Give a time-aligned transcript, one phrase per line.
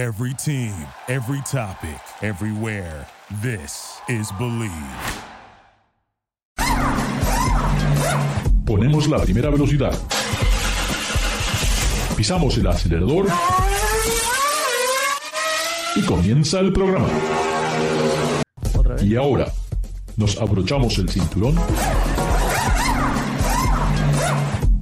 [0.00, 0.72] Every team,
[1.08, 3.06] every topic, everywhere.
[3.42, 4.72] This is Believe.
[8.64, 9.92] Ponemos la primera velocidad.
[12.16, 13.26] Pisamos el acelerador.
[15.96, 17.08] Y comienza el programa.
[19.02, 19.52] Y ahora,
[20.16, 21.56] nos abrochamos el cinturón.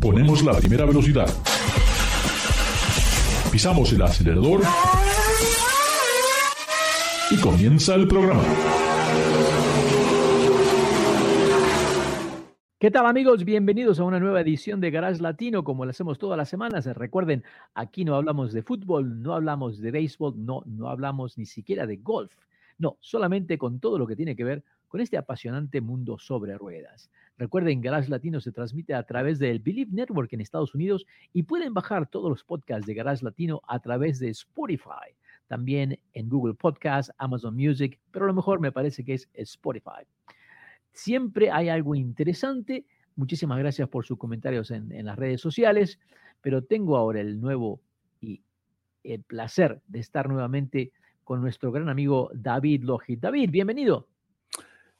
[0.00, 1.28] Ponemos la primera velocidad.
[3.50, 4.60] Pisamos el acelerador.
[7.30, 8.42] Y comienza el programa.
[12.78, 13.44] ¿Qué tal amigos?
[13.44, 16.86] Bienvenidos a una nueva edición de Garage Latino, como lo hacemos todas las semanas.
[16.86, 21.86] Recuerden, aquí no hablamos de fútbol, no hablamos de béisbol, no, no hablamos ni siquiera
[21.86, 22.32] de golf.
[22.78, 27.10] No, solamente con todo lo que tiene que ver con este apasionante mundo sobre ruedas.
[27.36, 31.04] Recuerden, Garage Latino se transmite a través del Believe Network en Estados Unidos
[31.34, 35.12] y pueden bajar todos los podcasts de Garage Latino a través de Spotify,
[35.48, 40.06] también en Google Podcasts, Amazon Music, pero lo mejor me parece que es Spotify.
[40.92, 42.84] Siempre hay algo interesante.
[43.16, 45.98] Muchísimas gracias por sus comentarios en, las redes sociales,
[46.40, 47.80] pero tengo ahora el nuevo
[48.20, 48.42] y
[49.02, 50.92] el placer de estar nuevamente
[51.24, 53.20] con nuestro gran amigo David Logit.
[53.20, 54.06] David, bienvenido.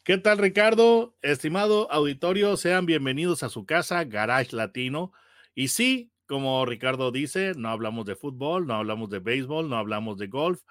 [0.02, 1.14] ¿Qué tal, Ricardo?
[1.20, 5.12] Estimado auditorio, sean bienvenidos a su casa, Garage Latino.
[5.54, 10.18] Y sí, como Ricardo dice, no hablamos de fútbol, no hablamos de béisbol, no hablamos
[10.18, 10.62] de golf,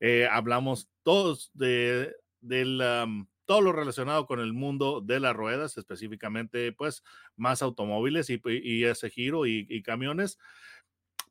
[0.00, 2.14] eh, hablamos todos de,
[3.46, 7.02] todo lo relacionado con el mundo de las ruedas, específicamente, pues,
[7.36, 10.38] más automóviles y, ese giro y, y camiones.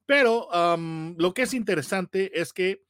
[0.08, 2.83] Pero um, lo que es interesante es que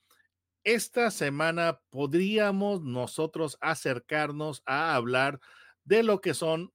[0.63, 5.39] esta semana podríamos nosotros acercarnos a hablar
[5.83, 6.71] de lo que son,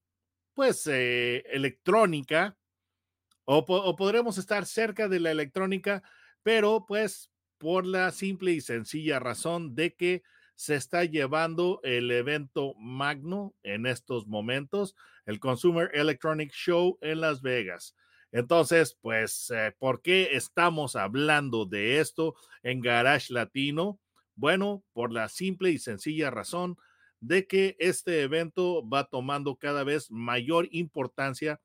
[0.55, 2.59] pues, eh, electrónica,
[3.45, 6.03] o, podremos estar cerca de la electrónica,
[6.43, 10.23] pero pues por la simple y sencilla razón de que
[10.55, 14.95] se está llevando el evento magno en estos momentos,
[15.27, 17.97] el Consumer Electronic Show en Las Vegas.
[18.33, 24.01] Entonces, pues, eh, ¿por qué estamos hablando de esto en Garage Latino?
[24.35, 26.77] Bueno, por la simple y sencilla razón
[27.21, 31.61] de que este evento va tomando cada vez mayor importancia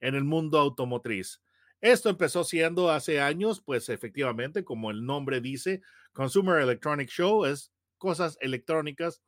[0.00, 1.42] en el mundo automotriz.
[1.80, 7.70] Esto empezó siendo hace años, pues efectivamente, como el nombre dice, Consumer Electronic Show es
[7.98, 9.22] cosas electrónicas,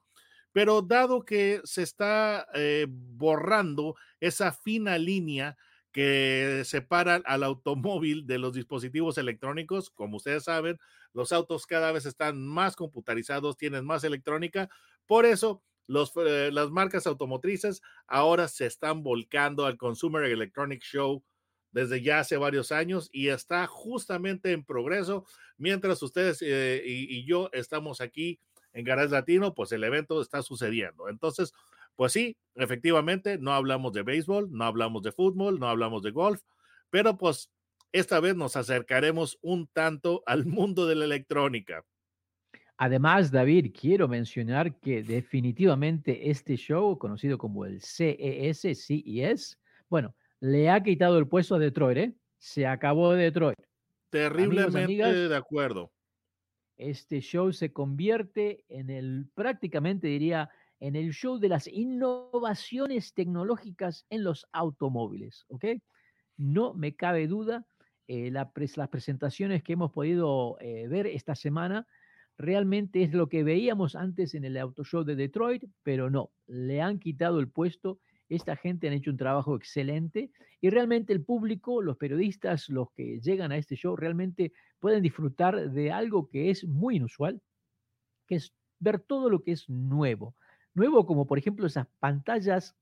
[0.53, 5.57] pero dado que se está eh, borrando esa fina línea
[5.93, 9.91] que separan al automóvil de los dispositivos electrónicos.
[9.91, 10.79] Como ustedes saben,
[11.13, 14.69] los autos cada vez están más computarizados, tienen más electrónica.
[15.07, 21.25] Por eso, eh, las marcas automotrices ahora se están volcando al Consumer Electronic Show
[21.71, 25.25] desde ya hace varios años y está justamente en progreso.
[25.57, 28.41] Mientras ustedes eh, y, y yo estamos aquí
[28.73, 31.09] en Garage Latino, pues el evento está sucediendo.
[31.09, 31.53] Entonces,
[31.97, 36.43] pues sí, efectivamente, no hablamos de béisbol, no hablamos de fútbol, no hablamos de golf,
[36.91, 37.51] pero pues
[37.93, 41.85] esta vez nos acercaremos un tanto al mundo de la electrónica.
[42.81, 49.59] Además, David, quiero mencionar que definitivamente este show, conocido como el CES, CES,
[49.91, 52.15] bueno, le ha quitado el puesto a Detroit, ¿eh?
[52.39, 53.59] Se acabó Detroit.
[54.11, 55.93] Terriblemente Amigos, amigas, de acuerdo.
[56.77, 64.07] Este show se convierte en el, prácticamente diría, en el show de las innovaciones tecnológicas
[64.09, 65.65] en los automóviles, ¿ok?
[66.37, 67.67] No me cabe duda,
[68.07, 71.89] eh, la pres las presentaciones que hemos podido eh, ver esta semana
[72.39, 76.81] realmente es lo que veíamos antes en el Auto Show de Detroit, pero no, le
[76.81, 77.99] han quitado el puesto.
[78.29, 83.21] Esta gente han hecho un trabajo excelente y realmente el público, los periodistas, los que
[83.21, 87.43] llegan a este show, realmente pueden disfrutar de algo que es muy inusual,
[88.27, 90.35] que es ver todo lo que es nuevo
[90.79, 92.75] nuevo, como por ejemplo esas pantallas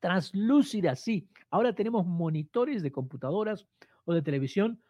[0.00, 1.28] translúcidas, sí.
[1.50, 3.66] Ahora tenemos monitores de computadoras
[4.04, 4.82] o de televisión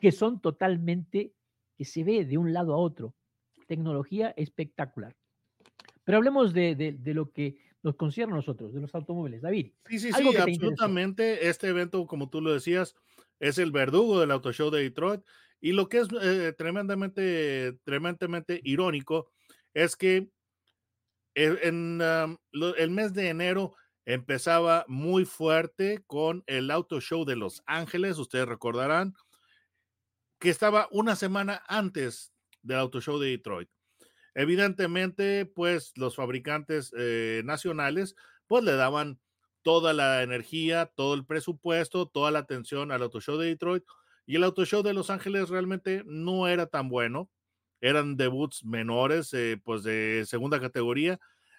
[0.00, 1.34] que son totalmente,
[1.76, 3.14] que se ve de un lado a otro.
[3.66, 5.16] Tecnología espectacular.
[6.04, 9.42] Pero hablemos de, de, de lo que nos concierne a nosotros, de los automóviles.
[9.42, 9.72] David.
[9.88, 11.48] Sí, sí, sí, absolutamente.
[11.48, 12.94] Este evento, como tú lo decías,
[13.40, 15.22] es el verdugo del Auto Show de Detroit.
[15.60, 19.30] Y lo que es eh, tremendamente, tremendamente irónico
[19.74, 20.30] es que
[21.34, 23.74] en um, lo, el mes de enero
[24.04, 29.14] empezaba muy fuerte con el Auto Show de Los Ángeles, ustedes recordarán,
[30.38, 32.31] que estaba una semana antes
[32.62, 33.68] del Auto Show de Detroit.
[34.34, 38.14] Evidentemente, pues los fabricantes eh, nacionales,
[38.46, 39.20] pues le daban
[39.62, 43.84] toda la energía, todo el presupuesto, toda la atención al Auto Show de Detroit
[44.26, 47.30] y el Auto Show de Los Ángeles realmente no era tan bueno.
[47.80, 51.18] eran debuts menores, eh, pues de segunda categoría.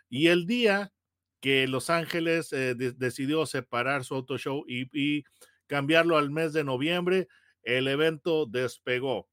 [0.10, 0.94] Y el día
[1.42, 5.26] que Los Ángeles eh, decidió separar su auto show y, y,
[5.68, 7.28] cambiarlo al mes de noviembre,
[7.64, 9.28] el evento despegó.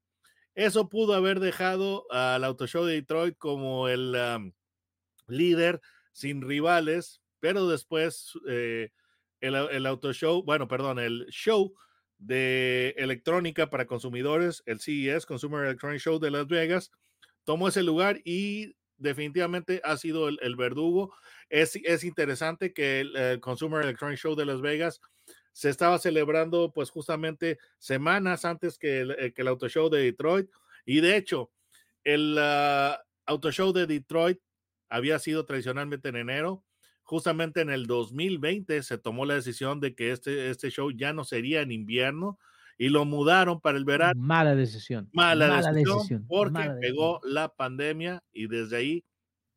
[0.55, 4.53] Eso pudo haber dejado al auto show de Detroit como el um,
[5.29, 5.81] líder
[6.13, 8.91] sin rivales, pero después eh,
[9.41, 11.75] el, el auto show, bueno, perdón, el show
[12.19, 16.93] de electrónica para consumidores, el CES, Consumer Electronic Show de Las Vegas,
[17.45, 21.15] tomó ese lugar y definitivamente ha sido el, verdugo.
[21.49, 25.01] Es, es, interesante que el, el, Consumer Electronic Show de Las Vegas
[25.53, 30.03] se estaba celebrando pues justamente semanas antes que el, eh, que el Auto Show de
[30.03, 30.49] Detroit
[30.85, 31.51] y de hecho
[32.05, 34.39] el uh, Auto Show de Detroit
[34.89, 36.65] había sido tradicionalmente en enero,
[37.03, 41.25] justamente en el 2020 se tomó la decisión de que este, este show ya no
[41.25, 42.39] sería en invierno
[42.77, 44.21] y lo mudaron para el verano.
[44.21, 45.09] Mala decisión.
[45.13, 47.35] Mala, Mala decisión, decisión, porque Mala pegó decisión.
[47.35, 49.05] la pandemia y desde ahí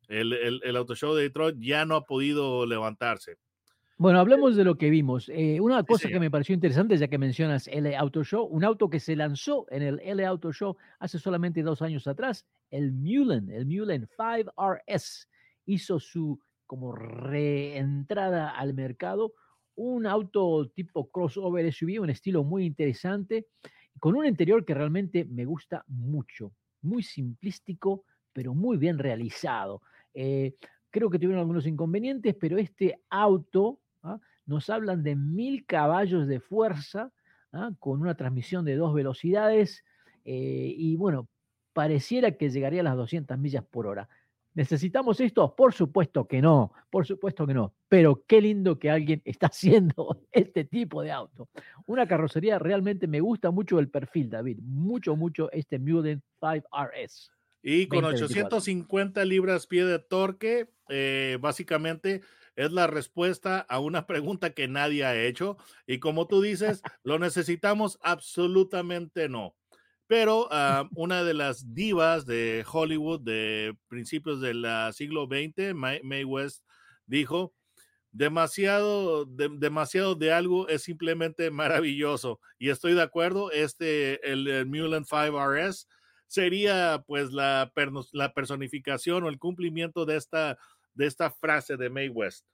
[0.08, 3.38] el, el, el, auto show de Detroit ya no ha podido levantarse.
[3.96, 5.28] Bueno, hablemos de lo que vimos.
[5.28, 8.90] Eh, una cosa que me pareció interesante, ya que mencionas L Auto Show, un auto
[8.90, 13.50] que se lanzó en el L Auto Show hace solamente dos años atrás, el Mullen,
[13.50, 15.28] el Mullen 5RS,
[15.66, 19.34] hizo su como reentrada al mercado,
[19.76, 23.46] un auto tipo crossover SUV, un estilo muy interesante,
[24.00, 26.52] con un interior que realmente me gusta mucho,
[26.82, 29.82] muy simplístico, pero muy bien realizado.
[30.12, 30.56] Eh,
[30.90, 34.20] creo que tuvieron algunos inconvenientes, pero este auto ¿ah?
[34.46, 37.12] nos hablan de mil caballos de fuerza,
[37.52, 37.70] ¿ah?
[37.80, 39.84] con una transmisión de dos velocidades,
[40.24, 41.28] eh, y bueno,
[41.72, 44.08] pareciera que llegaría a las 200 millas por hora.
[44.54, 45.56] ¿Necesitamos esto?
[45.56, 50.22] Por supuesto que no, por supuesto que no, pero qué lindo que alguien está haciendo
[50.30, 51.48] este tipo de auto.
[51.86, 57.30] Una carrocería realmente me gusta mucho el perfil, David, mucho, mucho este Mullen 5RS.
[57.66, 62.20] Y con 850 libras pie de torque, eh, básicamente
[62.56, 65.56] es la respuesta a una pregunta que nadie ha hecho.
[65.86, 67.98] Y como tú dices, ¿lo necesitamos?
[68.02, 69.54] Absolutamente no.
[70.06, 76.24] Pero uh, una de las divas de Hollywood de principios del siglo XX, Mae, Mae
[76.24, 76.64] West,
[77.06, 77.54] dijo,
[78.12, 82.38] demasiado de, demasiado de algo es simplemente maravilloso.
[82.58, 85.86] Y estoy de acuerdo, este, el, el Mullen 5RS
[86.28, 87.72] sería pues la,
[88.12, 90.58] la personificación o el cumplimiento de esta,
[90.94, 92.46] de esta frase de Mae West.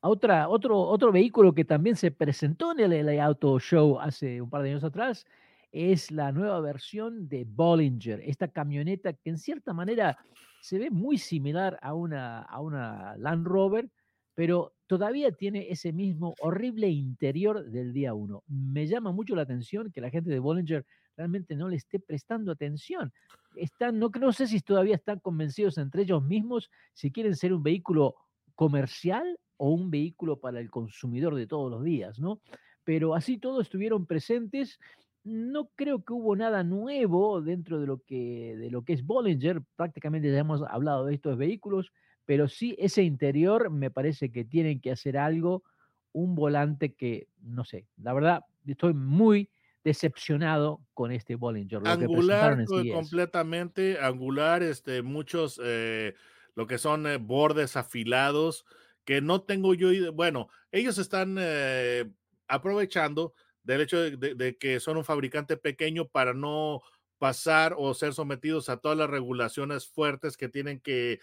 [0.00, 4.50] Otra, otro, otro vehículo que también se presentó en el LA Auto Show hace un
[4.50, 5.24] par de años atrás
[5.70, 10.18] es la nueva versión de Bollinger, esta camioneta que en cierta manera
[10.60, 13.90] se ve muy similar a una, a una Land Rover,
[14.34, 18.44] pero todavía tiene ese mismo horrible interior del día 1.
[18.46, 20.84] Me llama mucho la atención que la gente de Bollinger
[21.16, 23.12] realmente no le esté prestando atención.
[23.56, 27.62] Están, no, no sé si todavía están convencidos entre ellos mismos si quieren ser un
[27.62, 28.14] vehículo
[28.54, 32.40] comercial o un vehículo para el consumidor de todos los días, ¿no?
[32.84, 34.78] Pero así todos estuvieron presentes
[35.24, 39.62] no creo que hubo nada nuevo dentro de lo que, de lo que es Bollinger,
[39.76, 41.92] prácticamente ya hemos hablado de estos vehículos,
[42.24, 45.62] pero sí ese interior me parece que tienen que hacer algo,
[46.12, 49.48] un volante que, no sé, la verdad estoy muy
[49.84, 51.80] decepcionado con este Bollinger.
[51.84, 56.14] angular completamente, angular, este, muchos, eh,
[56.54, 58.64] lo que son eh, bordes afilados,
[59.04, 62.08] que no tengo yo, bueno, ellos están eh,
[62.46, 63.34] aprovechando
[63.64, 66.82] del hecho de, de, de, que son un fabricante pequeño para no
[67.18, 71.20] pasar o ser sometidos a todas las regulaciones fuertes que tienen que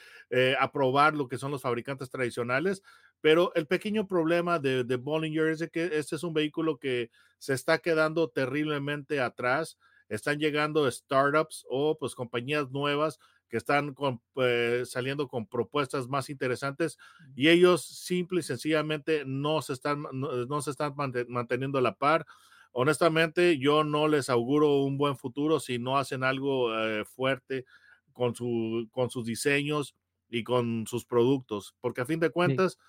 [0.58, 2.84] aprobar lo que son los fabricantes tradicionales.
[3.22, 7.12] Pero el pequeño problema de, de Bollinger es de que este es un vehículo que
[7.38, 9.78] se está quedando terriblemente atrás.
[10.08, 16.30] Están llegando startups o pues compañías nuevas que están con, eh, saliendo con propuestas más
[16.30, 16.98] interesantes
[17.36, 20.94] y ellos simple y sencillamente no se están, no, no se están
[21.28, 22.26] manteniendo a la par.
[22.72, 27.66] Honestamente, yo no les auguro un buen futuro si no hacen algo eh, fuerte
[28.14, 29.96] con, su, con sus diseños
[30.30, 32.80] y con sus productos, porque a fin de cuentas, sí.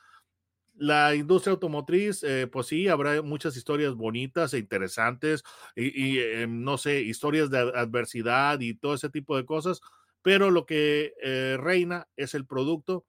[0.81, 5.43] La industria automotriz, eh, pues sí, habrá muchas historias bonitas e interesantes
[5.77, 9.81] y, y eh, no sé, historias de adversidad y todo ese tipo de cosas,
[10.23, 13.05] pero lo que eh, reina es el producto.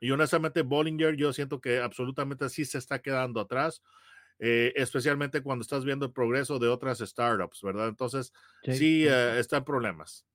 [0.00, 3.82] Y honestamente, Bollinger, yo siento que absolutamente sí se está quedando atrás,
[4.38, 7.88] eh, especialmente cuando estás viendo el progreso de otras startups, ¿verdad?
[7.88, 10.26] Entonces, sí, sí están problemas.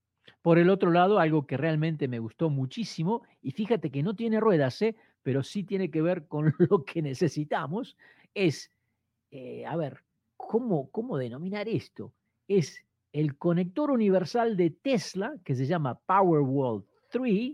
[0.44, 4.40] Por el otro lado, algo que realmente me gustó muchísimo, y fíjate que no tiene
[4.40, 4.96] ruedas, ¿eh?
[5.26, 7.98] Pero sí tiene que ver con lo que necesitamos,
[8.36, 8.70] es,
[9.32, 10.04] eh, a ver,
[10.38, 12.14] ¿cómo, ¿cómo denominar esto?
[12.48, 17.54] Es el conector universal de Tesla, que se llama Powerwall 3,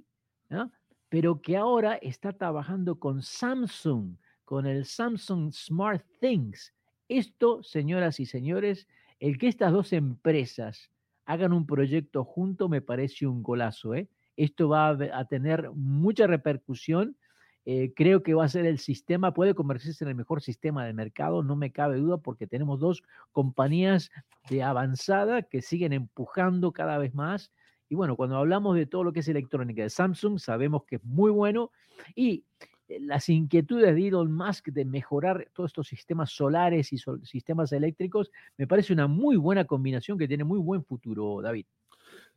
[0.50, 0.70] ¿no?
[1.08, 6.74] pero que ahora está trabajando con Samsung, con el Samsung Smart Things.
[7.08, 8.86] Esto, señoras y señores,
[9.22, 10.92] el que estas dos empresas
[11.24, 13.96] hagan un proyecto junto me parece un golazo.
[13.96, 14.10] ¿eh?
[14.36, 17.16] Esto va a tener mucha repercusión.
[17.66, 20.94] Eh, creo que va a ser el sistema, puede convertirse en el mejor sistema de
[20.94, 24.10] mercado, no me cabe duda, porque tenemos dos compañías
[24.50, 27.52] de avanzada que siguen empujando cada vez más.
[27.88, 31.04] Y bueno, cuando hablamos de todo lo que es electrónica de Samsung, sabemos que es
[31.04, 31.72] muy bueno.
[32.16, 32.46] Y
[32.88, 38.32] eh, las inquietudes de Elon Musk de mejorar todos estos sistemas solares y sistemas eléctricos,
[38.58, 41.66] me parece una muy buena combinación que tiene muy buen futuro, David.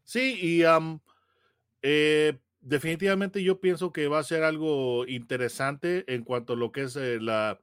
[0.03, 0.63] Sí, y
[1.83, 6.83] eh, definitivamente yo pienso que va a ser algo interesante en cuanto a lo que
[6.83, 7.61] es eh, la,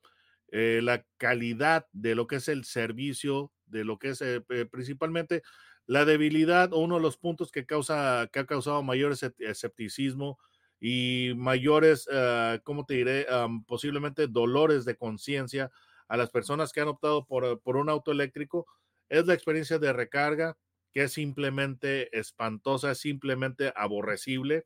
[0.49, 4.23] eh, la calidad de lo que es el servicio, de lo que es
[4.71, 5.43] principalmente
[5.87, 10.39] la debilidad o uno de los puntos que, causa, que ha causado mayor escepticismo
[10.79, 13.25] y mayores, uh, ¿cómo te diré?
[13.67, 15.71] posiblemente dolores de conciencia
[16.07, 18.67] a las personas que han optado por, por un auto eléctrico
[19.09, 20.57] es la experiencia de recarga,
[20.93, 24.65] que es simplemente espantosa, es simplemente aborrecible.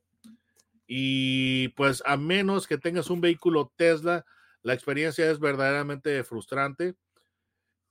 [0.88, 4.26] Y pues a menos que tengas un vehículo Tesla,
[4.62, 6.96] la experiencia es verdaderamente frustrante.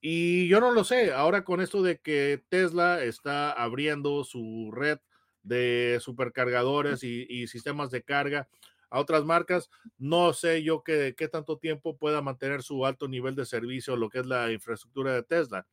[0.00, 4.98] Y yo no lo sé, ahora con esto de que Tesla está abriendo su red
[5.42, 8.48] de supercargadores y, sistemas de carga
[8.90, 13.34] a otras marcas, no sé yo qué, qué tanto tiempo pueda mantener su alto nivel
[13.34, 15.66] de servicio, lo que es la infraestructura de Tesla.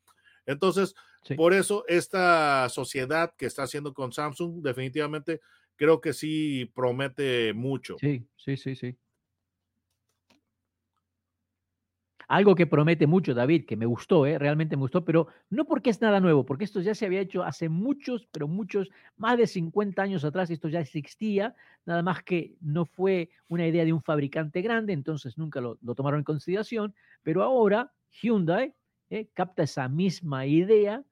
[0.45, 0.95] Entonces,
[1.35, 5.41] por eso esta sociedad que está haciendo con Samsung definitivamente
[5.81, 7.97] creo que sí promete mucho.
[7.97, 8.95] Sí, sí, sí, sí.
[12.27, 14.37] Algo que promete mucho, David, que me gustó, ¿eh?
[14.37, 17.41] realmente me gustó, pero no porque es nada nuevo, porque esto ya se había hecho
[17.43, 22.55] hace muchos, pero muchos, más de 50 años atrás, esto ya existía, nada más que
[22.61, 26.93] no fue una idea de un fabricante grande, entonces nunca lo, lo tomaron en consideración,
[27.23, 28.75] pero ahora Hyundai
[29.09, 29.29] ¿eh?
[29.33, 31.03] capta esa misma idea.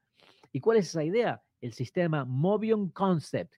[0.52, 1.42] ¿Y cuál es esa idea?
[1.60, 3.56] El sistema Mobion Concept.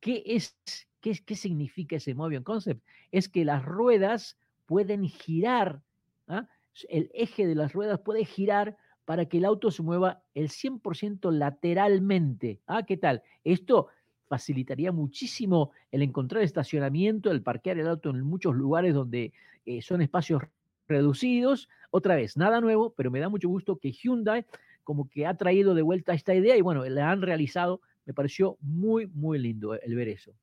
[0.00, 0.56] ¿Qué, es,
[1.00, 2.82] qué, qué significa ese Mobion Concept?
[3.12, 5.82] Es que las ruedas pueden girar,
[6.28, 6.48] ¿ah?
[6.88, 11.32] el eje de las ruedas puede girar para que el auto se mueva el 100%
[11.32, 12.60] lateralmente.
[12.66, 13.22] ¿Ah, ¿Qué tal?
[13.42, 13.88] Esto
[14.28, 19.32] facilitaría muchísimo el encontrar estacionamiento, el parquear el auto en muchos lugares donde
[19.66, 20.42] eh, son espacios
[20.86, 21.68] reducidos.
[21.90, 24.46] Otra vez, nada nuevo, pero me da mucho gusto que Hyundai
[24.84, 27.80] como que ha traído de vuelta esta idea y bueno, la han realizado.
[28.06, 30.34] Me pareció muy, muy lindo el ver eso.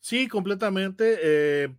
[0.00, 1.18] Sí, completamente.
[1.22, 1.74] Eh,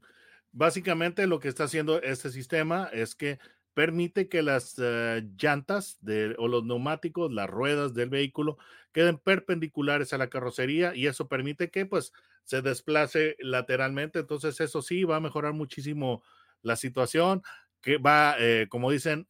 [0.52, 3.40] básicamente lo que está haciendo este sistema es que
[3.74, 8.58] permite que las eh, llantas de, o los neumáticos, las ruedas del vehículo
[8.92, 12.12] queden perpendiculares a la carrocería y eso permite que pues
[12.44, 14.20] se desplace lateralmente.
[14.20, 16.24] Entonces eso sí va a mejorar muchísimo
[16.62, 17.42] la situación
[17.82, 19.26] que va, eh, como dicen,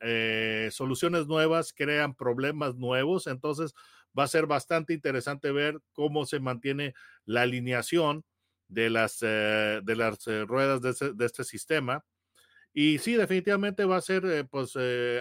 [0.72, 3.76] soluciones nuevas crean problemas nuevos, entonces
[4.20, 6.94] va a ser bastante interesante ver cómo se mantiene
[7.26, 8.26] la alineación
[8.68, 12.04] de las, eh, de las ruedas de, este sistema.
[12.74, 14.74] Y sí, definitivamente va a ser pues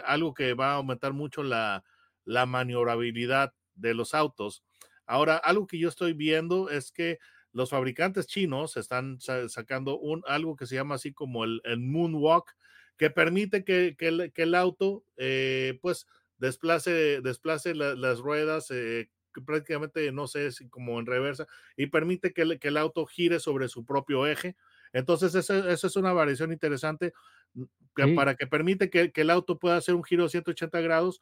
[0.04, 1.84] algo que va a aumentar mucho la,
[2.24, 4.62] la maniobrabilidad de los autos.
[5.06, 7.18] Ahora, algo que yo estoy viendo es que
[7.52, 12.54] los fabricantes chinos están sacando un, algo que se llama así como el, el moonwalk,
[12.98, 16.06] que permite que, el, auto eh, pues
[16.38, 19.10] desplace, desplace las ruedas eh,
[19.44, 23.84] prácticamente, no sé, si como en reversa, y permite que, el auto gire sobre su
[23.84, 24.56] propio eje.
[24.92, 27.12] Entonces, esa, es una variación interesante
[27.54, 31.20] mm, para que permite que, el auto pueda hacer un giro de 180 grados.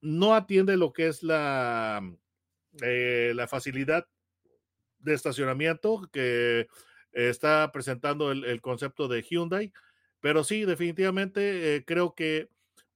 [0.00, 2.02] No atiende lo que es la,
[2.80, 4.06] eh, la facilidad
[4.98, 6.68] de estacionamiento que
[7.12, 9.72] está presentando el, concepto de Hyundai.
[10.20, 12.48] Pero sí, definitivamente eh, creo que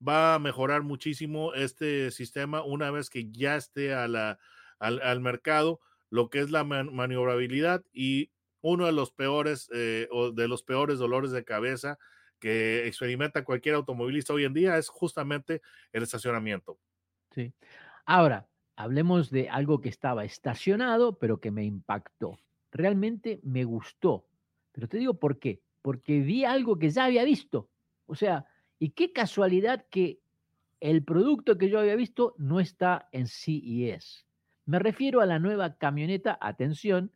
[0.07, 4.39] va a mejorar muchísimo este sistema una vez que ya esté a la,
[4.79, 10.49] al, mercado, lo que es la maniobrabilidad y uno de los peores eh, o de
[10.49, 11.99] los peores dolores de cabeza
[12.39, 15.63] que experimenta cualquier automovilista hoy en día es justamente
[15.93, 16.79] el estacionamiento.
[17.31, 17.53] Sí.
[18.05, 22.39] Ahora, hablemos de algo que estaba estacionado, pero que me impactó.
[22.73, 24.27] Realmente me gustó.
[24.73, 27.71] Pero te digo por qué porque vi algo que ya había visto.
[28.07, 28.45] O sea,
[28.79, 30.21] y qué casualidad que
[30.81, 34.27] el producto que yo había visto no está en CES.
[34.67, 37.13] Me refiero a la nueva camioneta, atención,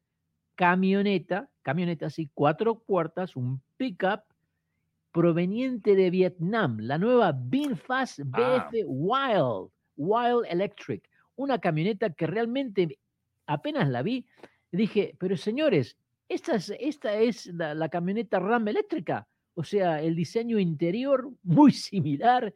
[0.55, 4.23] camioneta, camioneta así, cuatro puertas, un pickup
[5.13, 8.71] proveniente de Vietnam, la nueva VinFast BF ah.
[8.87, 12.99] Wild, Wild Electric, una camioneta que realmente
[13.47, 14.27] apenas la vi,
[14.71, 15.97] dije, pero señores,
[16.29, 19.27] esta es, esta es la, la camioneta RAM eléctrica.
[19.61, 22.55] O sea, el diseño interior muy similar.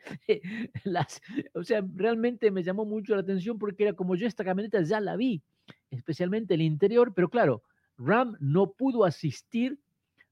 [0.84, 1.20] Las,
[1.52, 5.00] o sea, realmente me llamó mucho la atención porque era como yo esta camioneta ya
[5.00, 5.42] la vi,
[5.90, 7.62] especialmente el interior, pero claro,
[7.98, 9.78] RAM no pudo asistir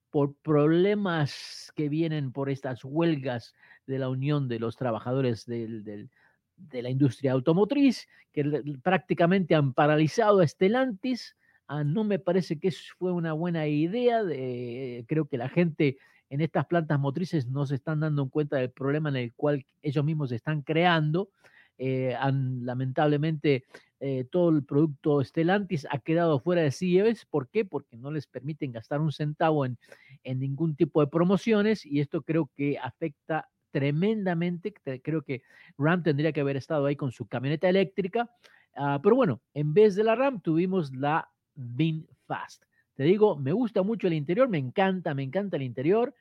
[0.08, 3.54] por problemas que vienen por estas huelgas
[3.86, 6.08] de la Unión de los Trabajadores de
[6.56, 11.36] la Industria Automotriz, que prácticamente han paralizado a Stellantis.
[11.66, 14.24] Ah, no me parece que fue una buena idea.
[14.24, 15.98] De, creo que la gente
[16.32, 20.02] en estas plantas motrices no se están dando cuenta del problema en el cual ellos
[20.02, 21.28] mismos están creando.
[21.76, 23.66] Eh, han, lamentablemente
[24.00, 27.26] eh, todo el producto Stellantis ha quedado fuera de CES.
[27.26, 27.66] ¿Por qué?
[27.66, 29.76] Porque no les permiten gastar un centavo en,
[30.24, 34.72] en ningún tipo de promociones y esto creo que afecta tremendamente.
[35.02, 35.42] Creo que
[35.76, 38.30] Ram tendría que haber estado ahí con su camioneta eléctrica.
[38.74, 42.64] Uh, pero bueno, en vez de la Ram tuvimos la Bin Fast.
[42.94, 46.14] Te digo, me gusta mucho el interior, me encanta, me encanta el interior.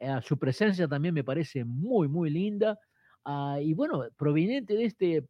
[0.00, 2.78] Uh, su presencia también me parece muy, muy linda.
[3.24, 5.24] Uh, y bueno, proveniente de este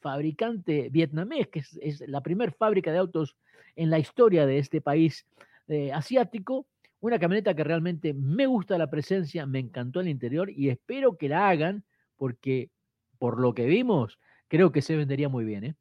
[0.00, 3.36] fabricante vietnamés, que es, es la primera fábrica de autos
[3.76, 5.26] en la historia de este país
[5.68, 6.66] eh, asiático,
[7.00, 11.28] una camioneta que realmente me gusta la presencia, me encantó el interior y espero que
[11.28, 11.84] la hagan
[12.16, 12.70] porque
[13.18, 15.64] por lo que vimos, creo que se vendería muy bien.
[15.64, 15.74] ¿eh?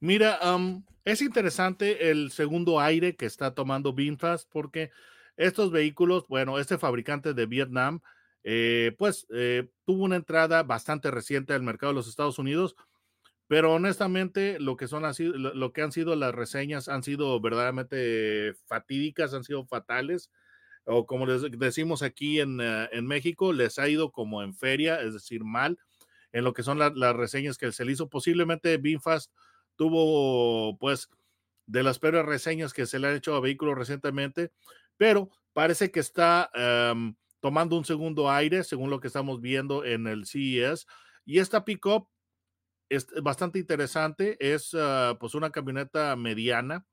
[0.00, 4.90] Mira, um, es interesante el segundo aire que está tomando Binfast porque
[5.36, 8.00] estos vehículos, bueno, este fabricante de Vietnam,
[8.42, 12.76] eh, pues eh, tuvo una entrada bastante reciente al mercado de los Estados Unidos,
[13.46, 19.34] pero honestamente lo que son lo, que han sido las reseñas han sido verdaderamente fatídicas,
[19.34, 20.30] han sido fatales
[20.84, 25.02] o como les decimos aquí en, uh, en, México, les ha ido como en feria,
[25.02, 25.78] es decir, mal,
[26.32, 28.08] en lo que son la, las reseñas que se le hizo.
[28.08, 29.30] Posiblemente Binfast
[29.80, 31.08] tuvo, pues,
[31.64, 34.52] de las peores reseñas que se le han hecho a vehículos recientemente,
[34.98, 36.50] pero parece que está
[36.92, 40.86] um, tomando un segundo aire, según lo que estamos viendo en el CES.
[41.24, 42.10] Y esta pickup
[42.90, 46.84] es bastante interesante, es uh, pues una camioneta mediana,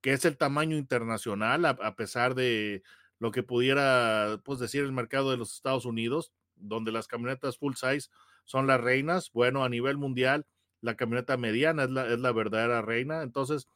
[0.00, 2.84] que es el tamaño internacional, a, a pesar de
[3.18, 7.74] lo que pudiera pues, decir el mercado de los Estados Unidos, donde las camionetas full
[7.74, 8.10] size
[8.44, 9.32] son las reinas.
[9.32, 10.46] Bueno, a nivel mundial,
[10.82, 13.22] la camioneta mediana es la, es la verdadera reina.
[13.22, 13.66] Entonces,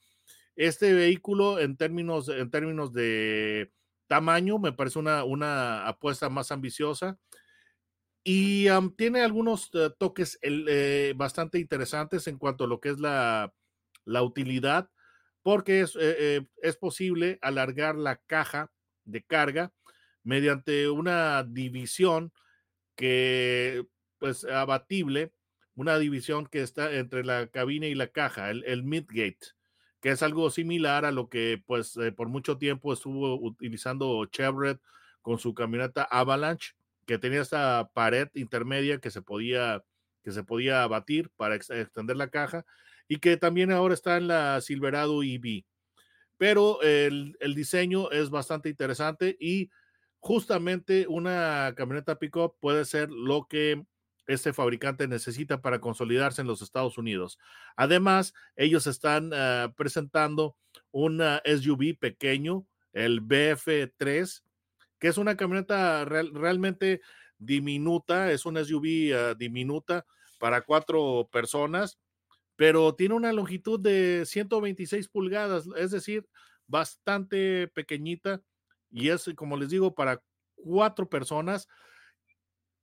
[0.56, 3.72] este vehículo en términos, en términos de
[4.08, 7.18] tamaño me parece una, una apuesta más ambiciosa
[8.24, 8.66] y
[8.96, 13.54] tiene algunos uh, toques eh, bastante interesantes en cuanto a lo que es la,
[14.04, 14.90] la utilidad,
[15.42, 18.72] porque es, eh, eh, es posible alargar la caja
[19.04, 19.72] de carga
[20.24, 22.32] mediante una división
[22.96, 23.86] que,
[24.18, 25.32] pues, abatible,
[25.76, 29.38] una división que está entre la cabina y la caja, el, midgate,
[30.00, 34.80] que es algo similar a lo que, pues, eh, por mucho tiempo estuvo utilizando Chevrolet
[35.22, 36.72] con su camioneta Avalanche,
[37.06, 39.84] que tenía esta pared intermedia que se podía,
[40.24, 42.64] que se podía abatir para ex extender la caja
[43.06, 45.64] y que también ahora está en la Silverado EV
[46.38, 49.70] pero el, el, diseño es bastante interesante y
[50.18, 53.84] justamente una camioneta pickup puede ser lo que
[54.26, 57.38] este fabricante necesita para consolidarse en los Estados Unidos.
[57.76, 60.56] Además, ellos están uh, presentando
[60.90, 64.42] un SUV pequeño, el BF3,
[64.98, 67.00] que es una camioneta real, realmente
[67.38, 70.06] diminuta, es un SUV uh, diminuta
[70.38, 71.98] para cuatro personas
[72.56, 76.26] pero tiene una longitud de 126 pulgadas, es decir,
[76.66, 78.42] bastante pequeñita
[78.90, 80.22] y es, como les digo, para
[80.54, 81.68] cuatro personas.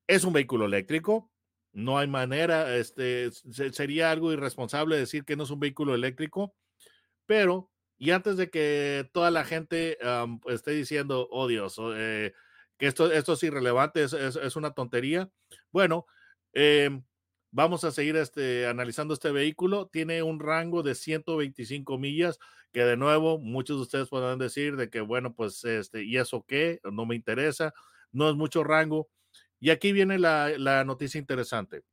[0.07, 1.31] Es un vehículo eléctrico,
[1.73, 6.55] no hay manera, este, sería algo irresponsable decir que no es un vehículo eléctrico,
[7.25, 9.97] pero, y antes de que toda la gente
[10.47, 12.33] esté diciendo, oh Dios, eh,
[12.77, 15.29] que esto, esto es irrelevante, es, es, una tontería,
[15.71, 16.05] bueno,
[16.53, 17.01] eh,
[17.55, 19.85] Vamos a seguir este, analizando este vehículo.
[19.85, 22.39] Tiene un rango de 125 millas,
[22.71, 26.43] que de nuevo muchos de ustedes podrán decir de que, bueno, pues, este, ¿y eso
[26.47, 26.79] qué?
[26.83, 27.71] No me interesa.
[28.11, 29.07] No es mucho rango.
[29.63, 31.85] Y aquí viene la, la noticia interesante.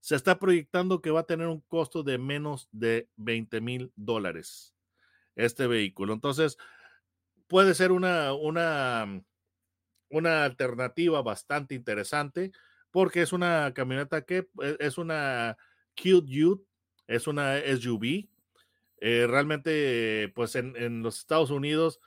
[0.00, 4.74] Se está proyectando que va a tener un costo de menos de 20 mil dólares
[5.36, 6.14] este vehículo.
[6.14, 6.56] Entonces,
[7.48, 9.22] puede ser una, una,
[10.08, 12.52] una alternativa bastante interesante
[12.90, 15.54] porque es una camioneta que e, es una
[16.02, 16.62] cute youth,
[17.08, 18.26] es una SUV.
[19.02, 22.00] Eh, realmente, pues en, en, los Estados Unidos,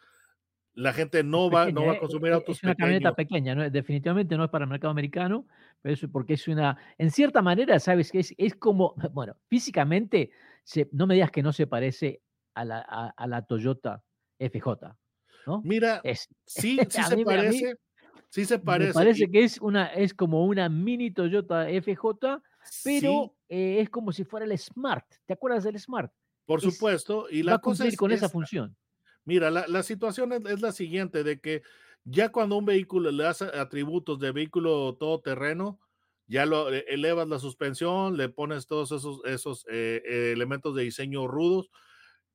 [0.74, 3.16] la gente no va, no va a consumir Es autos una camioneta pequeños.
[3.16, 3.70] pequeña, ¿no?
[3.70, 5.48] Definitivamente no es para el mercado americano,
[5.82, 10.32] pero es porque es una, en cierta manera, sabes que es, es como, bueno, físicamente,
[10.64, 12.24] se- no me digas que no se parece
[12.56, 14.04] a la, a, a la Toyota
[14.40, 14.98] FJ,
[15.46, 15.70] ¿no?
[15.70, 17.76] Mira, Es, sí, se mí, me- a mí parece,
[18.30, 18.90] sí se me parece.
[18.90, 23.90] parece y- que es una, es como una mini Toyota FJ, sí, pero eh, es
[23.90, 25.06] como si fuera el Smart.
[25.26, 26.14] ¿Te acuerdas del Smart?
[26.46, 27.28] por es- supuesto.
[27.30, 28.78] Y Va la a cosa cumplir es con esa función.
[29.26, 31.62] Mira, la, la situación es, la siguiente, de que
[32.04, 35.80] ya cuando un vehículo le das atributos de vehículo todoterreno,
[36.28, 40.84] ya lo eh, elevas la suspensión, le pones todos esos, esos eh, eh, elementos de
[40.84, 41.70] diseño rudos,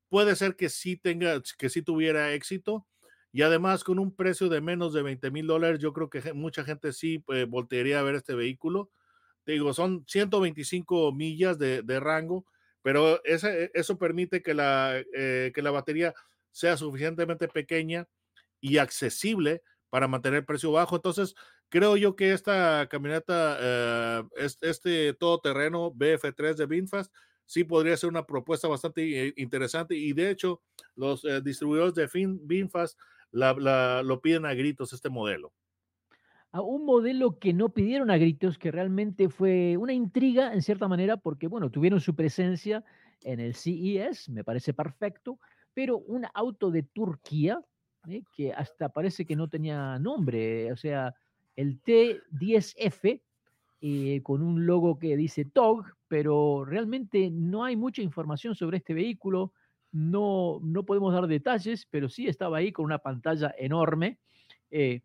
[0.08, 2.86] puede ser que sí tenga, que sí tuviera éxito.
[3.32, 6.64] Y además con un precio de menos de 20 mil dólares, yo creo que mucha
[6.64, 8.90] gente sí voltearía a ver este vehículo.
[9.44, 12.46] Te digo, son 125 millas de, de rango,
[12.82, 16.14] pero eso permite que la, que la batería
[16.56, 18.08] sea suficientemente pequeña
[18.60, 20.96] y accesible para mantener el precio bajo.
[20.96, 21.34] Entonces,
[21.68, 27.12] creo yo que esta camioneta, eh, es- este todoterreno BF3 de VinFast,
[27.44, 30.62] sí podría ser una propuesta bastante eh, interesante y de hecho
[30.96, 32.08] los eh, distribuidores de
[32.42, 32.98] VinFast
[33.32, 35.52] lo piden a gritos este modelo.
[36.52, 40.88] a un modelo que no pidieron a gritos, que realmente fue una intriga en cierta
[40.88, 42.84] manera, porque bueno, tuvieron su presencia
[43.22, 45.38] en el CES, me parece perfecto,
[45.76, 47.60] pero un auto de Turquía,
[48.08, 48.22] ¿eh?
[48.34, 51.14] que hasta parece que no tenía nombre, o sea,
[51.54, 53.20] el T10F,
[53.82, 58.94] eh, con un logo que dice TOG, pero realmente no hay mucha información sobre este
[58.94, 59.52] vehículo,
[59.92, 64.18] no, no podemos dar detalles, pero sí estaba ahí con una pantalla enorme.
[64.70, 65.02] eh,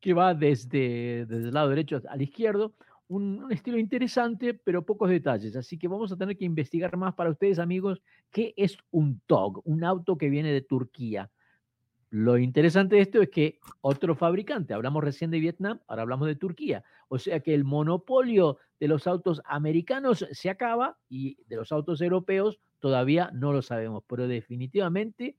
[0.00, 2.74] que va desde, desde el lado derecho al izquierdo.
[3.14, 5.54] Un, un estilo interesante, pero pocos detalles.
[5.56, 9.62] Así que vamos a tener que investigar más para ustedes, amigos, qué es un TOG,
[9.64, 11.30] un auto que viene de Turquía.
[12.10, 16.36] Lo interesante de esto es que otro fabricante, hablamos recién de Vietnam, ahora hablamos de
[16.36, 16.84] Turquía.
[17.08, 22.00] O sea que el monopolio de los autos americanos se acaba y de los autos
[22.00, 25.36] europeos todavía no lo sabemos, pero definitivamente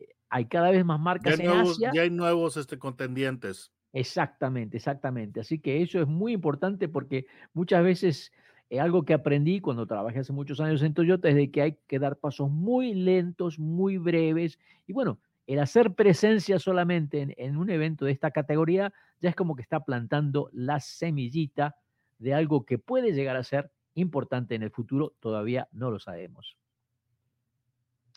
[0.00, 1.90] eh, hay cada vez más Ya marcas hay en nuevos, Asia.
[1.94, 3.72] ya hay nuevos este, contendientes.
[3.92, 5.40] Exactamente, exactamente.
[5.40, 8.32] Así que eso es muy importante porque muchas veces
[8.70, 11.78] eh, algo que aprendí cuando trabajé hace muchos años en Toyota es de que hay
[11.88, 14.58] que dar pasos muy lentos, muy breves.
[14.86, 19.56] Y bueno, el hacer presencia solamente en, un evento de esta categoría ya es como
[19.56, 21.74] que está plantando la semillita
[22.18, 25.14] de algo que puede llegar a ser importante en el futuro.
[25.18, 26.56] Todavía no lo sabemos.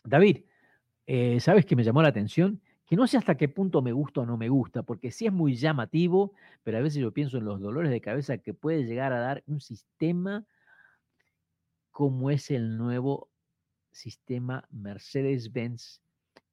[0.04, 0.44] David,
[1.06, 2.60] eh, ¿sabes qué me llamó la atención?
[2.86, 5.32] Que no sé hasta qué punto me gusta o no me gusta, porque sí es
[5.32, 9.12] muy llamativo, pero a veces yo pienso en los dolores de cabeza que puede llegar
[9.12, 10.44] a dar un sistema
[11.90, 13.30] como es el nuevo
[13.92, 16.02] sistema Mercedes-Benz,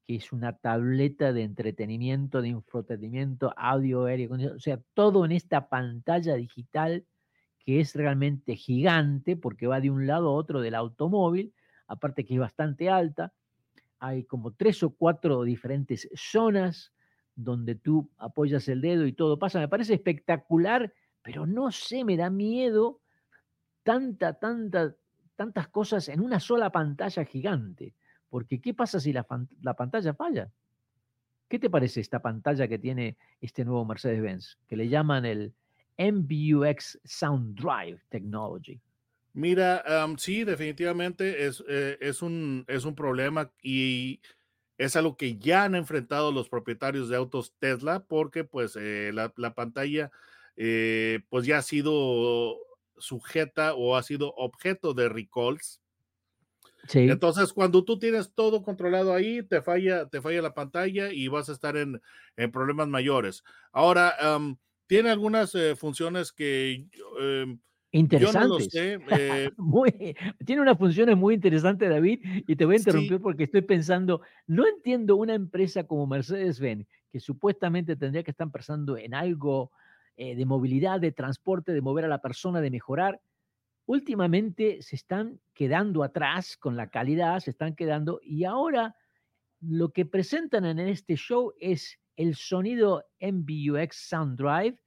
[0.06, 5.68] que es una tableta de entretenimiento, de infotenimiento, audio, acondicionado, o sea, todo en esta
[5.68, 7.06] pantalla digital
[7.66, 11.54] que es realmente gigante, porque va de un lado a otro del automóvil,
[11.88, 13.34] aparte que es bastante alta,
[14.02, 16.92] hay como tres o cuatro diferentes zonas
[17.36, 19.60] donde tú apoyas el dedo y todo pasa.
[19.60, 23.00] Me parece espectacular, pero no sé, me da miedo
[23.84, 24.96] tanta, tanta,
[25.36, 27.94] tantas cosas en una sola pantalla gigante.
[28.28, 29.26] Porque ¿qué pasa si la,
[29.62, 30.52] la pantalla falla?
[31.48, 34.58] ¿Qué te parece esta pantalla que tiene este nuevo Mercedes-Benz?
[34.68, 35.54] Que le llaman el
[36.00, 38.82] MBUX Sound Drive Technology.
[39.34, 39.84] Mira,
[40.18, 44.20] sí, definitivamente es, eh, es, un, es un problema y
[44.78, 49.34] es algo que ya han enfrentado los propietarios de autos Tesla porque pues eh, la,
[49.38, 50.12] la pantalla
[50.58, 52.58] eh, pues ya ha sido
[52.98, 55.82] sujeta o ha sido objeto de recalls.
[56.88, 61.28] Sí, Entonces, cuando tú tienes todo controlado ahí, te falla, te falla la pantalla y
[61.28, 62.02] vas a estar en,
[62.36, 63.44] en problemas mayores.
[63.72, 64.14] Ahora,
[64.88, 66.88] tiene algunas funciones que
[67.92, 68.70] em, yo no lo interesantes.
[68.70, 69.00] sé.
[69.08, 72.80] eh, Muy, tiene unas funciones muy interesantes, David, y te voy a Sí.
[72.80, 78.50] interrumpir porque estoy pensando, no entiendo una empresa como Mercedes-Benz, que supuestamente tendría que estar
[78.52, 79.72] pensando en algo
[80.18, 83.22] eh, de movilidad, de transporte, de mover a la persona, de mejorar.
[83.86, 88.96] Últimamente se están quedando atrás con la calidad, se están quedando, y ahora
[89.62, 94.78] lo que presentan en este show es el sonido MBUX Sound Drive,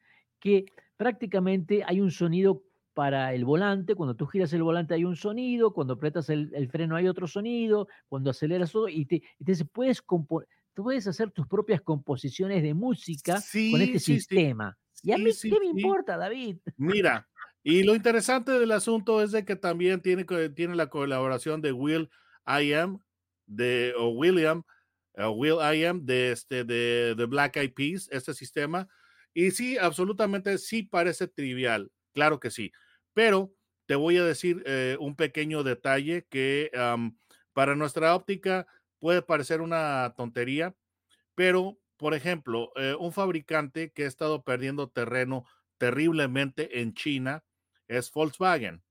[0.40, 2.64] que prácticamente hay un sonido
[2.94, 6.68] para el volante, cuando tú giras el volante hay un sonido, cuando apretas el, el
[6.68, 11.30] freno hay otro sonido, cuando aceleras todo, y te, y te puedes, tú puedes hacer
[11.32, 14.14] tus propias composiciones de música con este sí, sí.
[14.14, 14.76] sistema.
[15.02, 16.58] ¿Y a mí qué me importa, David?
[16.76, 17.28] Mira,
[17.62, 22.08] y lo interesante del asunto es de que también tiene, tiene la colaboración de Will
[22.46, 23.00] I Am
[23.46, 24.62] de, o William
[25.18, 28.88] uh, Will I Am de, este, de, de Black Eyed Peas, este sistema.
[29.34, 32.70] Y sí, absolutamente sí parece trivial, claro que sí,
[33.14, 33.54] pero
[33.86, 36.70] te voy a decir eh, un pequeño detalle que
[37.52, 38.66] para nuestra óptica
[38.98, 40.74] puede parecer una tontería,
[41.34, 45.46] pero, por ejemplo, eh, un fabricante que ha estado perdiendo terreno
[45.78, 47.44] terriblemente en China
[47.88, 48.82] es Volkswagen,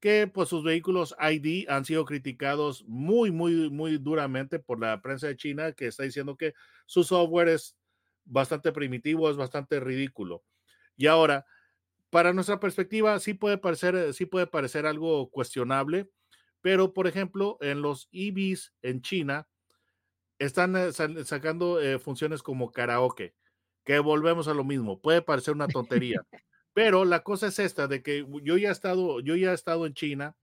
[0.00, 5.28] que pues sus vehículos ID han sido criticados muy, muy, muy duramente por la prensa
[5.28, 6.54] de China, que está diciendo que
[6.86, 7.76] su software es
[8.24, 10.44] bastante primitivo, es bastante ridículo.
[10.96, 11.46] Y ahora,
[12.10, 16.10] para nuestra perspectiva, sí puede parecer, eh, sí puede parecer algo cuestionable,
[16.60, 19.48] pero por ejemplo, en los EVs en China
[20.38, 23.34] están eh, sacando eh, funciones como karaoke,
[23.84, 26.22] que volvemos a lo mismo, puede parecer una tontería,
[26.74, 29.86] pero la cosa es esta de que yo ya he estado, yo ya he estado
[29.86, 30.36] en China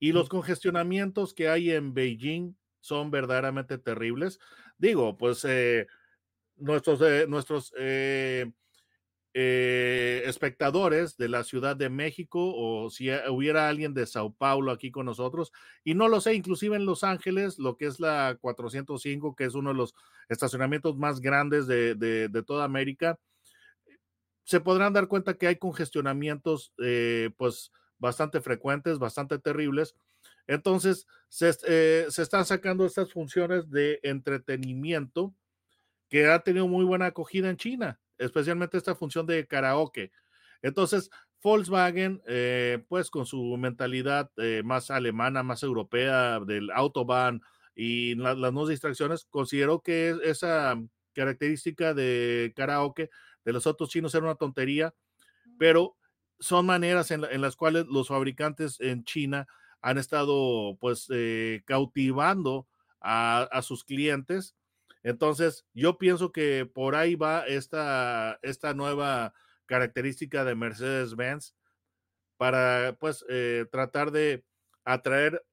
[0.00, 4.38] y los congestionamientos que hay en Beijing son verdaderamente terribles.
[4.78, 5.44] Digo, pues
[6.56, 8.50] nuestros, nuestros eh,
[9.32, 15.06] espectadores de la Ciudad de México o si hubiera alguien de Sao Paulo aquí con
[15.06, 15.52] nosotros.
[15.84, 19.54] Y no lo sé, inclusive en Los Ángeles, lo que es la 405, que es
[19.54, 19.94] uno de los
[20.28, 23.18] estacionamientos más grandes de, de, toda América,
[24.44, 29.94] se podrán dar cuenta que hay congestionamientos eh, pues bastante frecuentes, bastante terribles.
[30.46, 35.32] Entonces, se, eh, se están sacando estas funciones de entretenimiento
[36.08, 40.12] que ha tenido muy buena acogida en China especialmente esta función de karaoke.
[40.62, 41.10] Entonces,
[41.42, 47.40] Volkswagen, eh, pues con su mentalidad eh, más alemana, más europea del autobahn
[47.74, 50.80] y las nuevas distracciones, consideró que esa
[51.14, 53.10] característica de karaoke
[53.44, 54.94] de los autos chinos era una tontería,
[55.58, 55.96] pero
[56.38, 59.46] son maneras en, las cuales los fabricantes en China
[59.80, 62.66] han estado pues eh, cautivando
[63.00, 64.54] a, a, sus clientes
[65.02, 69.32] entonces, yo pienso que por ahí va esta, esta nueva
[69.66, 71.54] característica de Mercedes-Benz
[72.36, 74.44] para, pues, eh, tratar de
[74.84, 75.44] atraer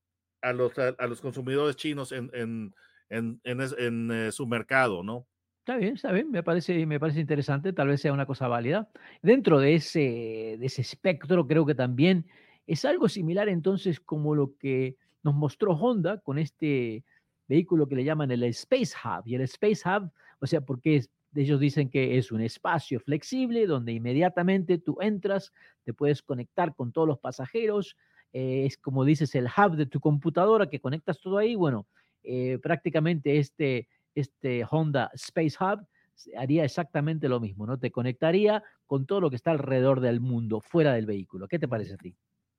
[0.41, 2.73] a los, a, los consumidores chinos en, en,
[3.09, 5.27] en, en eh, su mercado, ¿no?
[5.59, 8.89] Está bien, está bien, me parece, me parece interesante, tal vez sea una cosa válida.
[9.21, 12.25] Dentro de ese, de ese espectro, creo que también
[12.67, 17.03] es algo similar entonces como lo que nos mostró Honda con este
[17.47, 19.23] vehículo que le llaman el Space Hub.
[19.25, 21.05] Y el Space Hub, o sea, porque
[21.35, 25.51] ellos dicen que es un espacio flexible donde inmediatamente tú entras,
[25.83, 27.95] te puedes conectar con todos los pasajeros,
[28.33, 31.55] eh, es como dices el hub de tu computadora que conectas todo ahí.
[31.55, 31.87] Bueno,
[32.23, 35.87] eh, prácticamente este, este Honda Space Hub
[36.35, 37.77] haría exactamente lo mismo, ¿no?
[37.77, 41.47] Te conectaría con todo lo que está alrededor del mundo, fuera del vehículo.
[41.47, 42.15] ¿Qué te parece a ti?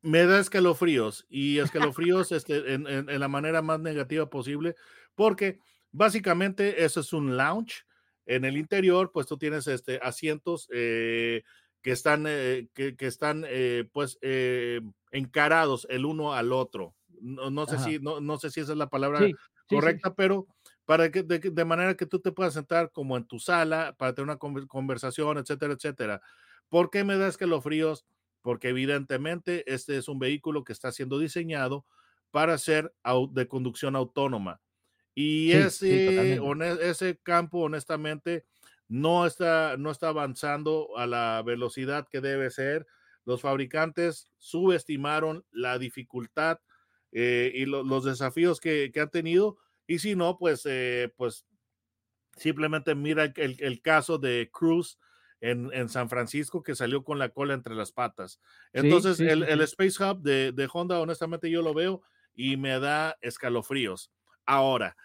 [0.08, 1.58] Me da escalofríos y
[1.92, 4.74] escalofríos este, en, en, la manera más negativa posible,
[5.14, 5.60] porque
[5.92, 7.84] básicamente eso es un lounge.
[8.26, 11.44] En el interior, pues tú tienes este, asientos eh,
[11.80, 14.18] que están, eh, que, que, están eh, pues
[15.10, 16.94] encarados el uno al otro.
[17.20, 19.26] No, no sé, si, no, no, sé si esa es la palabra
[19.66, 20.46] correcta, pero
[20.84, 24.14] para que de, de, manera que tú te puedas sentar como en tu sala para
[24.14, 26.20] tener una conversación, etcétera, etcétera.
[26.68, 28.04] ¿Por qué me da escalofríos?
[28.42, 31.86] Porque evidentemente este es un vehículo que está siendo diseñado
[32.30, 32.92] para ser
[33.32, 34.60] de conducción autónoma.
[35.14, 36.38] Y ese,
[36.80, 38.46] ese campo, honestamente,
[38.86, 42.86] no está, no está avanzando a la velocidad que debe ser.
[43.24, 46.60] Los fabricantes subestimaron la dificultad
[47.12, 49.58] eh, y los desafíos que, han tenido.
[49.86, 51.46] Y si no, pues, eh, pues
[52.36, 54.98] simplemente mira el, el, caso de Cruz
[55.40, 58.40] en, San Francisco que salió con la cola entre las patas.
[58.72, 62.02] Entonces, el, Space Hub de, Honda, honestamente, yo lo veo
[62.34, 64.10] y me da escalofríos.
[64.46, 64.96] Ahora,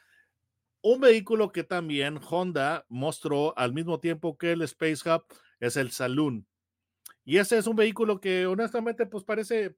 [0.81, 5.23] un vehículo que también Honda mostró al mismo tiempo que el Space Hub
[5.59, 6.45] es el Saloon.
[7.25, 9.75] Y ese es un vehículo que honestamente pues parece,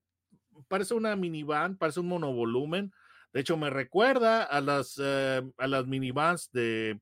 [0.67, 2.91] parece una minivan, parece un monovolumen.
[3.33, 6.99] De hecho, me recuerda a las, eh, a las minivans de,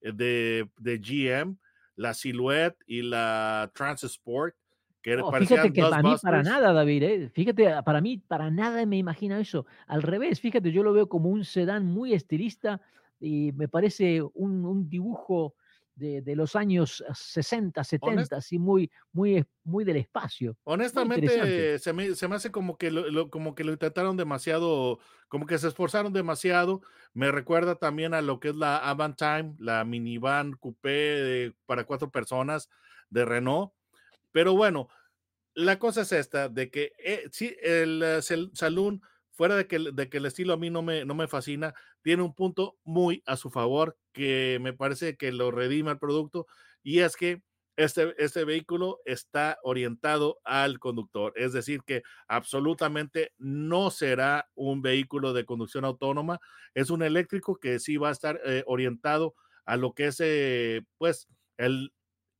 [0.00, 1.58] de, de GM
[1.96, 4.54] la Silhouette y la Transport.
[5.02, 7.30] Que oh, fíjate que para mí para nada, David, ¿eh?
[7.30, 9.66] fíjate, ah, para mí para nada me imagino eso.
[9.86, 12.80] Al revés, fíjate, yo lo veo como un sedán muy estilista
[13.20, 15.54] y me parece un, un dibujo
[15.94, 20.56] de, los años 60, 70, así muy, muy, muy del espacio.
[20.64, 25.46] Honestamente, se me, se me, hace como que lo, como que lo intentaron demasiado, como
[25.46, 26.82] que se esforzaron demasiado.
[27.12, 32.68] Me recuerda también a lo que es la Avantime, la minivan coupé para cuatro personas
[33.10, 33.72] de Renault.
[34.32, 34.88] Pero bueno,
[35.54, 39.00] la cosa es esta, de que eh, sí, el, el, Saloon
[39.34, 42.22] fuera de que, de que el estilo a mí no me, no me fascina, tiene
[42.22, 46.46] un punto muy a su favor que me parece que lo redima el producto
[46.82, 47.42] y es que
[47.76, 55.32] este, este vehículo está orientado al conductor, es decir, que absolutamente no será un vehículo
[55.32, 56.38] de conducción autónoma,
[56.74, 60.82] es un eléctrico que sí va a estar eh, orientado a lo que es, eh,
[60.98, 61.92] pues, el,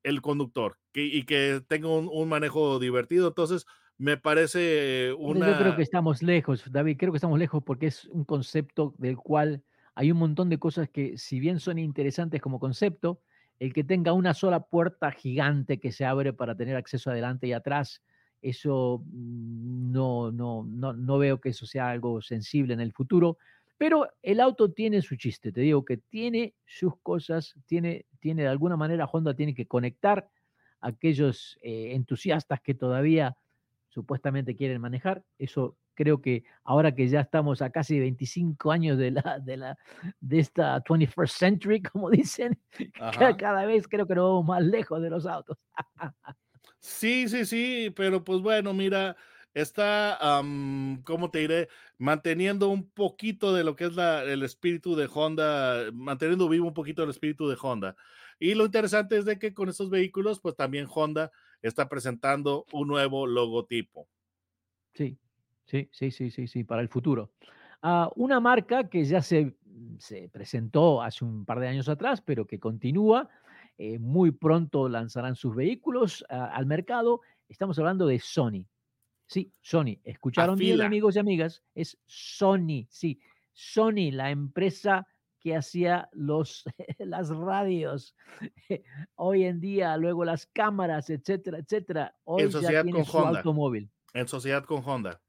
[0.05, 3.29] el conductor y que tenga un, un, manejo divertido.
[3.29, 3.67] Entonces,
[4.05, 5.51] me parece una...
[5.51, 9.17] Yo creo que estamos lejos, David, creo que estamos lejos porque es un concepto del
[9.17, 9.63] cual
[9.95, 13.23] hay un montón de cosas que, si bien son interesantes como concepto,
[13.59, 17.55] el que tenga una sola puerta gigante que se abre para tener acceso adelante y
[17.55, 18.03] atrás,
[18.43, 23.39] eso mm, no, no, no, no veo que eso sea algo sensible en el futuro.
[23.79, 28.49] Pero el auto tiene su chiste, te digo que tiene sus cosas, tiene, tiene de
[28.49, 30.29] alguna manera Honda tiene que conectar
[30.83, 33.35] a aquellos eh, entusiastas que todavía
[33.95, 35.25] supuestamente quieren manejar.
[35.39, 39.79] Eso creo que ahora que ya estamos a casi 25 años de, la, de, la,
[40.21, 42.59] de esta 21st century, como dicen,
[43.39, 45.57] cada vez creo que nos vamos más lejos de los autos.
[46.81, 49.17] sí, sí, sí, pero pues bueno, mira,
[49.55, 51.69] está, um, ¿cómo te diré?
[51.97, 56.75] Manteniendo un poquito de lo que es la, el espíritu de Honda, manteniendo vivo un
[56.75, 57.95] poquito el espíritu de Honda.
[58.41, 61.31] Y lo interesante es de que con estos vehículos, pues también Honda
[61.69, 64.07] está presentando un nuevo logotipo.
[64.93, 65.17] Sí,
[65.65, 67.33] sí, sí, sí, sí, sí, para el futuro.
[67.83, 69.57] Uh, una marca que ya se,
[69.99, 73.29] se, presentó hace un par de años atrás, pero que continúa,
[73.77, 77.23] eh, muy pronto lanzarán sus vehículos uh, al mercado.
[77.49, 78.65] Estamos hablando de Sony.
[79.27, 79.99] Sí, Sony.
[80.05, 81.63] Escucharon bien, amigos y amigas.
[81.75, 83.19] Es Sony, sí.
[83.53, 85.07] Sony, la empresa
[85.45, 86.65] que hacía los,
[86.99, 88.17] las radios.
[89.15, 92.17] Hoy en día, luego las cámaras, etcétera, etcétera.
[92.25, 93.39] Hoy en sociedad ya tiene con su Honda.
[93.41, 93.91] automóvil.
[94.15, 95.21] En sociedad con Honda.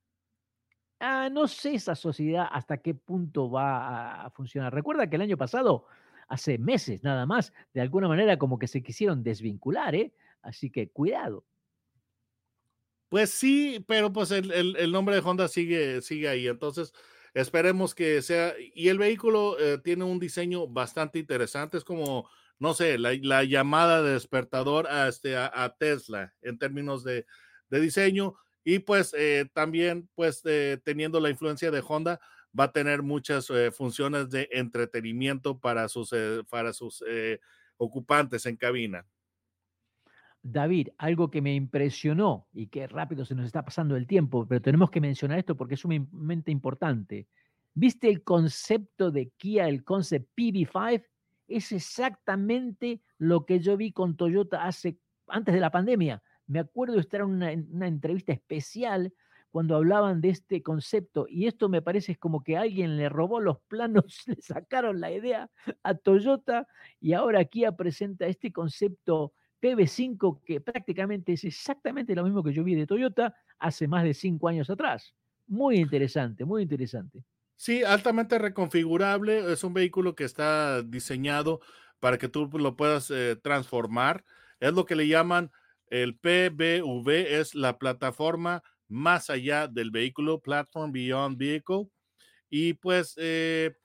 [1.02, 4.74] Ah, no sé esa sociedad hasta qué punto va a funcionar.
[4.74, 5.86] Recuerda que el año pasado,
[6.30, 10.14] hace meses nada más, de alguna manera como que se quisieron desvincular, ¿eh?
[10.42, 11.44] Así que cuidado.
[13.10, 16.48] Pues sí, pero pues el, el, el nombre de Honda sigue, sigue ahí.
[16.48, 16.94] Entonces,
[17.36, 22.74] Esperemos que sea, y el vehículo eh, tiene un diseño bastante interesante, es como, no
[22.74, 27.26] sé, la, la llamada de despertador a, este, a, Tesla en términos de,
[27.70, 32.22] diseño, y pues eh, también, pues eh, teniendo la influencia de Honda,
[32.58, 36.16] va a tener muchas eh, funciones de entretenimiento para sus,
[36.50, 37.04] para sus
[37.76, 39.06] ocupantes en cabina.
[40.48, 44.62] David, algo que me impresionó y que rápido se nos está pasando el tiempo, pero
[44.62, 47.28] tenemos que mencionar esto porque es sumamente importante.
[47.74, 51.04] ¿Viste el concepto de Kia, el concept PB5?
[51.48, 56.22] Es exactamente lo que yo vi con Toyota hace antes de la pandemia.
[56.46, 59.12] Me acuerdo estar en una, una entrevista especial
[59.50, 63.40] cuando hablaban de este concepto y esto me parece es como que alguien le robó
[63.40, 65.50] los planos, le sacaron la idea
[65.82, 66.68] a Toyota
[67.00, 72.64] y ahora Kia presenta este concepto PB5, que prácticamente es exactamente lo mismo que yo
[72.64, 75.16] vi de Toyota hace más de cinco años atrás.
[75.48, 77.24] Muy interesante, muy interesante.
[77.58, 79.52] Sí, altamente reconfigurable.
[79.52, 81.62] Es un vehículo que está diseñado
[82.00, 84.26] para que tú lo puedas eh, transformar.
[84.60, 85.52] Es lo que le llaman
[85.88, 91.90] el PBV, es la plataforma más allá del vehículo, Platform Beyond Vehicle.
[92.50, 93.76] Y pues eh,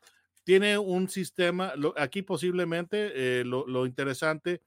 [0.45, 4.63] tiene un sistema, aquí posiblemente eh, lo, lo interesante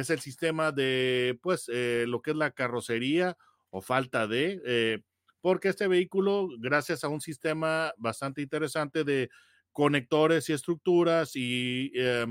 [0.00, 3.36] es el sistema de, pues, eh, lo que es la carrocería
[3.70, 5.02] o falta de, eh,
[5.40, 9.30] porque este vehículo, gracias a un sistema bastante interesante de
[9.72, 12.26] conectores y estructuras y eh,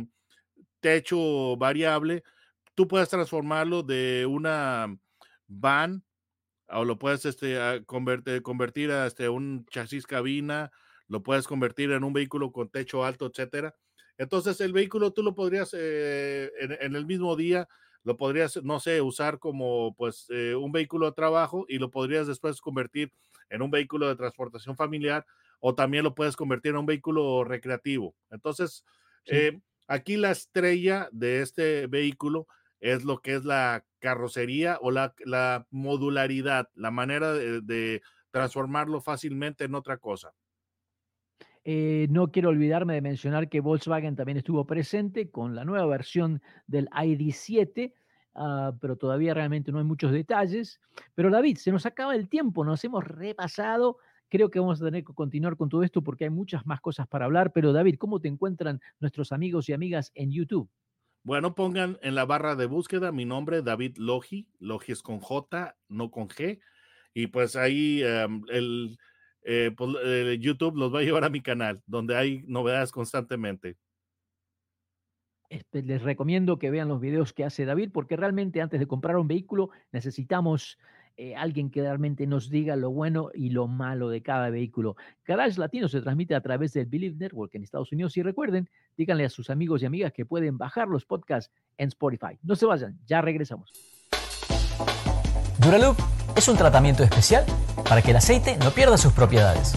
[0.82, 2.24] techo variable,
[2.76, 4.88] tú puedes transformarlo de una
[5.48, 6.04] van
[6.70, 10.72] o lo puedes este, convertir, convertir a este, un chasis cabina,
[11.08, 13.76] lo puedes convertir en un vehículo con techo alto, etcétera.
[14.18, 17.68] Entonces el vehículo tú lo podrías eh, en, en, el mismo día,
[18.04, 22.28] lo podrías, no sé, usar como pues eh, un vehículo de trabajo y lo podrías
[22.28, 23.12] después convertir
[23.50, 25.26] en un vehículo de transportación familiar
[25.60, 28.16] o también lo puedes convertir en un vehículo recreativo.
[28.30, 28.84] Entonces,
[29.26, 29.36] sí.
[29.36, 32.48] eh, aquí la estrella de este vehículo
[32.82, 39.00] es lo que es la carrocería o la, la modularidad, la manera de, de transformarlo
[39.00, 40.34] fácilmente en otra cosa.
[41.66, 46.42] Eh, no quiero olvidarme de mencionar que Volkswagen también estuvo presente con la nueva versión
[46.68, 47.94] del ID7,
[48.36, 50.82] uh, pero todavía realmente no hay muchos detalles.
[51.16, 53.98] Pero David, se nos acaba el tiempo, nos hemos repasado.
[54.28, 57.08] Creo que vamos a tener que continuar con todo esto porque hay muchas más cosas
[57.08, 57.54] para hablar.
[57.54, 60.70] Pero David, ¿cómo te encuentran nuestros amigos y amigas en YouTube?
[61.24, 64.50] Bueno, pongan en la barra de búsqueda mi nombre, David Logi.
[64.60, 66.60] Logi es con J, no con G.
[67.14, 68.98] Y pues ahí um, el
[69.44, 73.78] eh, pues, eh, YouTube los va a llevar a mi canal, donde hay novedades constantemente.
[75.50, 79.18] Este, les recomiendo que vean los videos que hace David, porque realmente antes de comprar
[79.18, 80.80] un vehículo necesitamos
[81.16, 84.96] eh, alguien que realmente nos diga lo bueno y lo malo de cada vehículo.
[85.26, 88.68] Garage Latino se transmite a través del Believe Network en Estados Unidos y recuerden,
[88.98, 92.40] díganle a sus amigos y amigas que pueden bajar los podcasts en Spotify.
[92.42, 93.93] No se vayan, ya regresamos.
[95.64, 95.98] Duraloop
[96.36, 97.46] es un tratamiento especial
[97.88, 99.74] para que el aceite no pierda sus propiedades.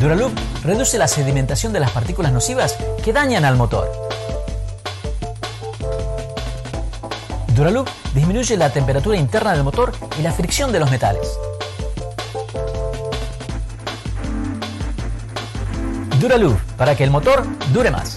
[0.00, 0.32] Duraloop
[0.64, 3.90] reduce la sedimentación de las partículas nocivas que dañan al motor.
[7.54, 11.38] Duraloop disminuye la temperatura interna del motor y la fricción de los metales.
[16.18, 18.16] Duraloop para que el motor dure más.